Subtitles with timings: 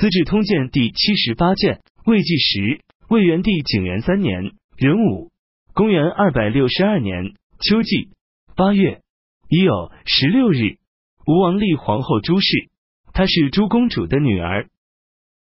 [0.00, 5.30] 资治通鉴》第七十八卷，魏纪时，魏元帝景元三年壬午，
[5.74, 8.08] 公元二百六十二年秋季
[8.56, 9.02] 八月
[9.50, 10.78] 已有十六日，
[11.26, 12.70] 吴王立皇后朱氏，
[13.12, 14.70] 她是朱公主的女儿。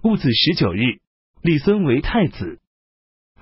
[0.00, 1.00] 戊子十九日，
[1.42, 2.58] 立孙为太子。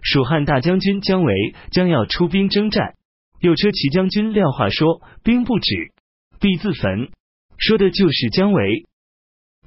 [0.03, 2.97] 蜀汉大将军姜维将要出兵征战，
[3.39, 5.93] 右车骑将军廖化说：“兵不止，
[6.41, 7.11] 必自焚。”
[7.59, 8.89] 说的就是姜维。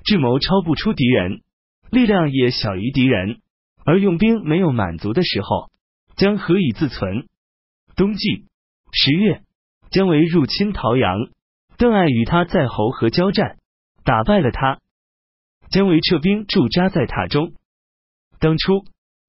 [0.10, 1.44] 智谋超不出敌人，
[1.92, 3.42] 力量也小于敌人，
[3.86, 5.70] 而用兵没有满足的时候，
[6.16, 7.28] 将何以自存？
[7.96, 8.46] 冬季
[8.92, 9.44] 十月，
[9.92, 11.16] 姜维入侵陶阳，
[11.78, 13.58] 邓艾与他在侯河交战，
[14.04, 14.80] 打败了他。
[15.70, 17.54] 姜维撤兵驻扎在塔中。
[18.40, 18.84] 当初。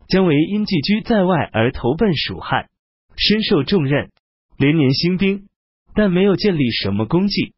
[0.08, 2.68] 姜维因寄居在外而投奔蜀汉，
[3.16, 4.10] 身受重任，
[4.56, 5.46] 连年兴兵，
[5.94, 7.54] 但没有建立什么功绩。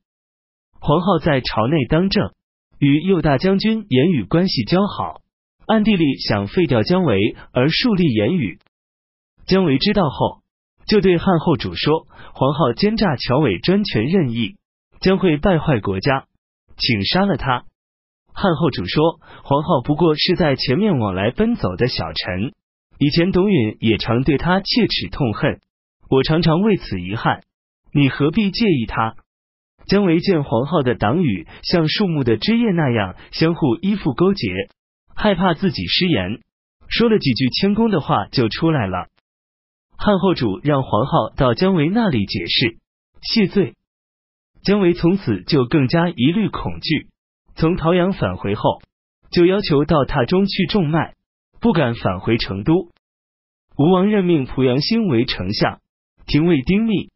[0.79, 2.35] 黄皓在朝内当政，
[2.83, 5.21] 与右大将军言语关系交好，
[5.69, 8.59] 暗地里想废掉姜维而树立言语。
[9.47, 10.41] 姜维知道后，
[10.89, 14.57] 就对汉后主说：“黄皓奸诈乔伟，专权任意，
[14.99, 16.27] 将会败坏国家，
[16.77, 17.67] 请杀了他。”
[18.35, 22.53] 汉后主说：“黄皓不过是在前面往来奔走的小臣，
[22.99, 25.61] 以前董允也常对他切齿痛恨，
[26.11, 27.43] 我常常为此遗憾。
[27.93, 29.15] 你何必介意他？”
[29.87, 34.49] 姜维见黄皓的党羽像树木的枝叶那样相互依附勾结，
[35.15, 36.41] 害怕自己失言，
[36.89, 39.09] 说了几句谦恭的话就出来了。
[39.97, 42.79] 汉后主让黄皓到姜维那里解释
[43.23, 43.75] 谢罪，
[44.63, 47.09] 姜维从此就更加疑虑恐惧。
[47.55, 48.81] 从陶阳返回后，
[49.31, 51.15] 就要求到榻中去种麦，
[51.61, 52.89] 不敢返回成都。
[53.79, 55.81] 吴王任命濮阳兴为丞相，
[56.27, 57.11] 廷尉丁密、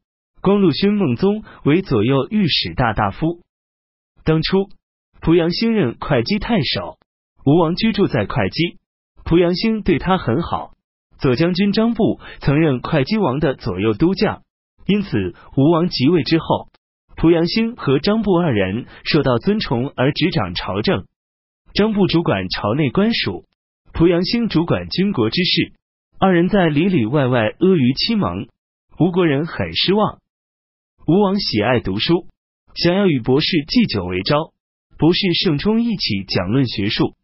[0.47, 3.41] 光禄勋孟宗为左右御史大大夫。
[4.22, 4.69] 当初，
[5.20, 6.98] 濮阳兴任会稽太守，
[7.44, 8.78] 吴王居住在会稽，
[9.25, 10.70] 濮阳兴对他很好。
[11.19, 14.42] 左将军张布曾任会稽王的左右都将，
[14.86, 16.69] 因此吴王即位之后。
[17.16, 21.06] 濮阳兴和张布二人受到尊崇而执掌朝政。
[21.75, 23.47] 张布主管朝内官署，
[23.93, 25.72] 濮阳兴主管军国之事。
[26.20, 28.47] 二人在里里外外阿谀欺蒙，
[29.00, 30.20] 吴国人很失望。
[31.09, 32.27] 吴王喜爱读书，
[32.75, 34.53] 想要与博士祭酒为昭、
[34.99, 37.15] 博士盛冲一起讲论学术。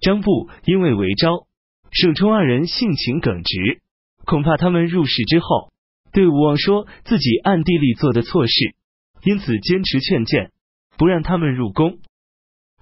[0.00, 1.48] 张布因为为昭、
[1.90, 3.80] 盛冲二人性情耿直，
[4.24, 5.72] 恐怕他们入仕之后
[6.12, 8.76] 对吴王说自己暗地里做的错事。
[9.24, 10.52] 因此坚持劝谏，
[10.96, 11.98] 不让他们入宫。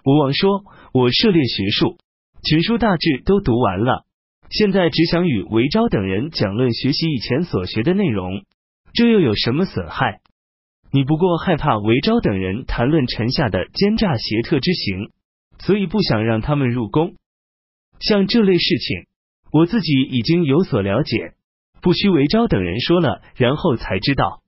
[0.05, 1.97] 吴王说：“我涉猎学术，
[2.45, 4.05] 群书大致都读完了，
[4.51, 8.45] 现在只想与韦昭等人讲论学习以前所学的内容，
[8.93, 10.21] 这又有什么损害？
[10.93, 15.11] 你不过害怕韦昭等人谈论臣下的奸诈邪特之行，
[15.59, 17.15] 所以不想让他们入宫。
[18.01, 19.07] 像这类事情，
[19.53, 21.35] 我自己已经有所了解，
[21.81, 24.43] 不需韦昭等人说了，然后才知道。”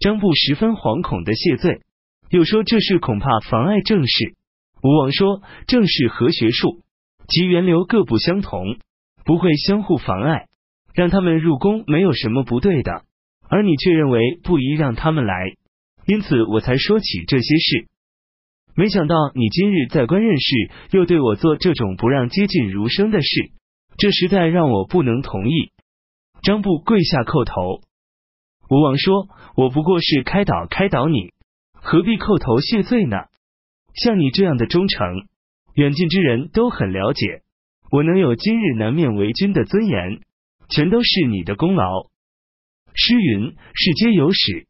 [0.00, 1.82] 张布十分惶恐的谢罪，
[2.28, 4.34] 又说这事恐怕妨碍政事。
[4.82, 6.82] 吴王说：政事和学术
[7.28, 8.78] 及源流各不相同，
[9.24, 10.48] 不会相互妨碍，
[10.92, 13.04] 让他们入宫没有什么不对的。
[13.52, 15.52] 而你却认为不宜让他们来，
[16.06, 17.86] 因此我才说起这些事。
[18.74, 23.50] 没想到你今日在官任事，又对我做这种不让接近儒生的事，
[23.98, 25.70] 这实在让我不能同意。
[26.42, 27.82] 张布跪下叩头。
[28.70, 31.34] 吴王说：“我不过是开导开导你，
[31.74, 33.18] 何必叩头谢罪呢？
[33.94, 35.26] 像你这样的忠诚，
[35.74, 37.42] 远近之人都很了解。
[37.90, 40.22] 我能有今日南面为君的尊严，
[40.70, 42.10] 全都是你的功劳。
[42.94, 44.66] 诗云：世皆有始，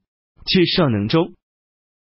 [0.46, 1.34] 却少能终。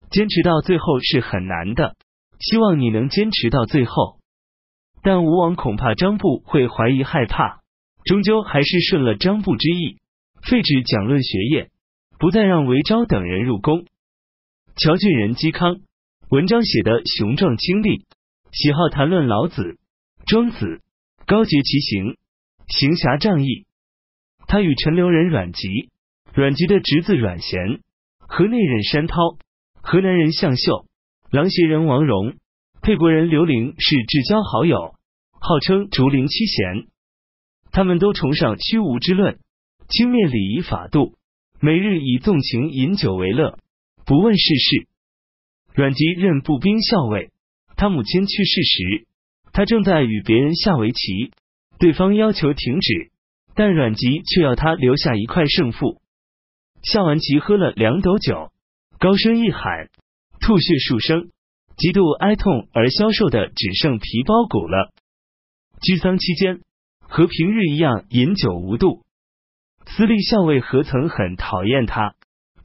[0.10, 1.96] 坚持到最后是很难的，
[2.40, 4.20] 希望你能坚持到最后。
[5.04, 7.62] 但吴王恐怕张布会怀疑害怕，
[8.06, 9.98] 终究还是顺了张布之意，
[10.44, 11.70] 废止讲论学业。”
[12.22, 13.88] 不再让韦昭等人入宫。
[14.76, 15.82] 乔俊人嵇康
[16.30, 18.06] 文章写得雄壮清丽，
[18.52, 19.80] 喜好谈论老子、
[20.28, 20.84] 庄子，
[21.26, 22.18] 高洁其行，
[22.68, 23.66] 行侠仗义。
[24.46, 25.90] 他与陈留人阮籍、
[26.34, 27.82] 阮籍的侄子阮咸、
[28.20, 29.16] 河内人山涛、
[29.82, 30.86] 河南人向秀、
[31.30, 32.38] 琅邪人王戎、
[32.82, 34.96] 沛国人刘伶是至交好友，
[35.42, 36.88] 号称竹林七贤。
[37.74, 39.40] 他们都崇尚虚无之论，
[39.90, 41.16] 轻蔑礼仪法度。
[41.60, 43.60] 每日以纵情饮酒为乐，
[44.06, 44.88] 不问世事。
[45.76, 47.30] 阮籍任步兵校尉，
[47.76, 49.06] 他母亲去世时，
[49.52, 51.32] 他正在与别人下围棋，
[51.78, 53.12] 对方要求停止，
[53.54, 56.01] 但阮籍却要他留下一块胜负。
[56.84, 58.52] 下完棋，喝了两斗酒，
[59.00, 59.90] 高声一喊，
[60.40, 61.30] 吐血数升，
[61.78, 64.92] 极度哀痛而消瘦的只剩皮包骨了。
[65.82, 66.62] 居丧期间，
[67.02, 69.04] 和平日一样饮酒无度。
[69.86, 72.16] 司隶校尉何曾很讨厌他，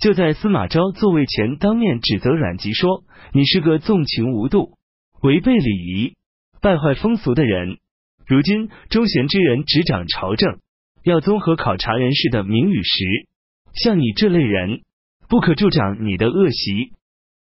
[0.01, 4.79] 就在司马昭座位前当面指责阮籍说：“你是个纵情无度、
[5.23, 6.15] 违背礼仪、
[6.61, 7.79] 败坏风俗的人。
[8.27, 10.59] 如今忠贤之人执掌朝政，
[11.03, 13.29] 要综合考察人事的名与实，
[13.77, 14.83] 像你这类人，
[15.29, 16.93] 不可助长你的恶习。”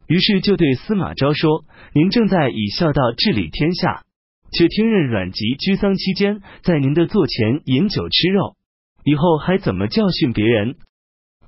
[0.08, 4.04] 于是就对司马昭说：“您正在以孝道治理天下，
[4.52, 8.56] 却听任阮籍居丧期间在您的座前饮酒吃肉。”
[9.04, 10.78] 以后还怎么教训别人？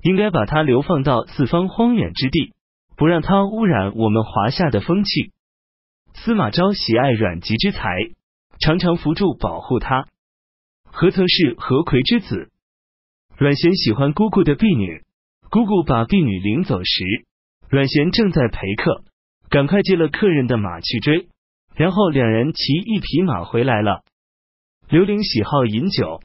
[0.02, 2.52] 应该把他流放到四方荒远之地，
[2.96, 5.32] 不让他污染我们华夏的风气。
[6.14, 8.10] 司马昭喜爱阮籍之才，
[8.60, 10.06] 常常扶助保护他。
[10.84, 12.50] 何曾是何魁之子？
[13.38, 15.04] 阮咸喜欢姑姑的婢女，
[15.48, 17.04] 姑姑把婢女领走时，
[17.70, 19.04] 阮咸正在陪客，
[19.48, 21.28] 赶快借了客人的马去追，
[21.76, 24.02] 然后两人骑一匹马回来了。
[24.88, 26.20] 刘伶喜好饮酒。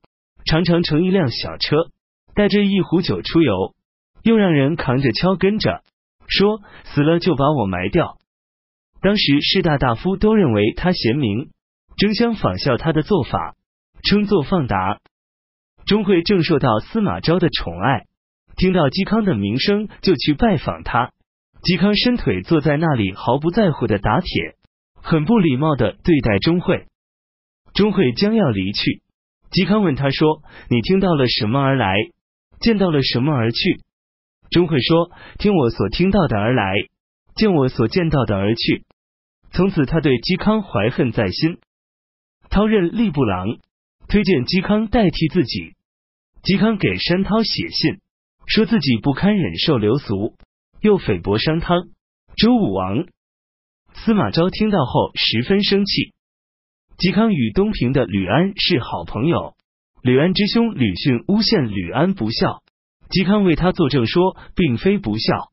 [0.45, 1.89] 常常乘一辆小车，
[2.33, 3.75] 带着一壶酒出游，
[4.23, 5.83] 又让人扛着锹跟着，
[6.27, 8.17] 说死了就把我埋掉。
[9.01, 11.51] 当时士大大夫都认为他贤明，
[11.95, 13.55] 争相仿效他的做法，
[14.03, 14.99] 称作放达。
[15.85, 18.05] 钟会正受到司马昭的宠爱，
[18.55, 21.11] 听到嵇康的名声，就去拜访他。
[21.61, 24.55] 嵇康伸腿坐在那里，毫不在乎的打铁，
[25.01, 26.87] 很不礼貌的对待钟会。
[27.73, 29.01] 钟会将要离去。
[29.51, 31.95] 嵇康问他说：“你听到了什么而来？
[32.59, 33.81] 见到了什么而去？”
[34.51, 36.73] 钟会说：“听我所听到的而来，
[37.35, 38.85] 见我所见到的而去。”
[39.51, 41.59] 从此，他对嵇康怀恨在心。
[42.49, 43.57] 涛任吏部郎，
[44.13, 45.73] 推荐嵇康代替自己。
[46.43, 47.97] 嵇康给山涛写信，
[48.45, 50.35] 说自己不堪忍受流俗，
[50.81, 51.87] 又诽谤商汤、
[52.37, 53.07] 周武王。
[53.95, 56.13] 司马昭听到后十分生气。
[56.99, 59.55] 嵇康与东平的吕安是好朋友，
[60.03, 62.61] 吕安之兄吕逊诬陷吕安不孝，
[63.09, 65.49] 嵇康为他作证说并非不孝。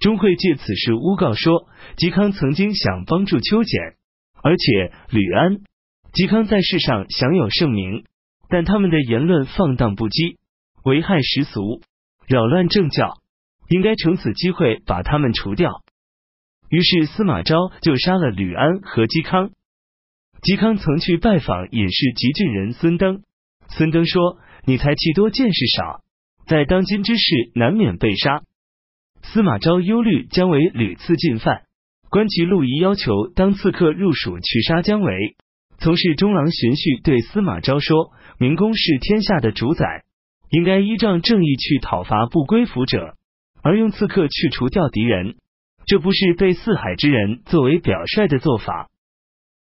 [0.00, 1.66] 钟会借此事诬告说
[1.96, 3.80] 嵇康曾经想帮助邱简，
[4.42, 5.62] 而且吕安、
[6.12, 8.04] 嵇康在世上享有盛名，
[8.48, 10.38] 但他们的言论放荡不羁，
[10.84, 11.82] 危害时俗，
[12.26, 13.18] 扰乱政教，
[13.68, 15.82] 应该乘此机会把他们除掉。
[16.68, 19.50] 于是司马昭就杀了吕安和嵇康。
[20.42, 23.22] 嵇康曾去拜访隐士吉郡人孙登，
[23.68, 26.02] 孙登说：“你才气多，见识少，
[26.48, 28.42] 在当今之事难免被杀。”
[29.22, 31.62] 司马昭忧虑姜维屡次进犯，
[32.08, 35.36] 观其陆仪要求当刺客入蜀去杀姜维。
[35.80, 40.04] 从事中郎荀彧对司马昭说：“明公是天下的主宰，
[40.50, 43.16] 应该依仗正义去讨伐不归服者，
[43.62, 45.36] 而用刺客去除掉敌人，
[45.86, 48.90] 这不是被四海之人作为表率的做法。”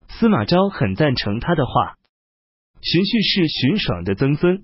[0.06, 1.96] 司马昭很赞成他的话。
[2.80, 4.62] 荀彧是荀爽的曾孙，